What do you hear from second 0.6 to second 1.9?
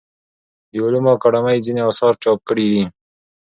د علومو اکاډمۍ ځینې